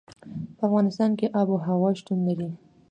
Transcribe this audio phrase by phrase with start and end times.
[0.57, 2.49] په افغانستان کې آب وهوا شتون لري.